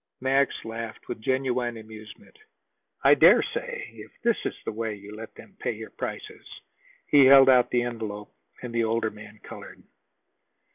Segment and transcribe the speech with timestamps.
[0.19, 2.35] Max laughed with genuine amusement.
[3.03, 6.47] "I dare say, if this is the way you let them pay your prices."
[7.05, 8.33] He held out the envelope,
[8.63, 9.83] and the older man colored.